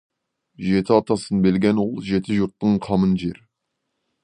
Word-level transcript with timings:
Жеті 0.67 0.93
атасын 0.95 1.43
білген 1.43 1.83
ұл 1.85 1.93
жеті 2.09 2.39
жұрттың 2.41 2.81
қамын 2.87 3.17
жер. 3.25 3.41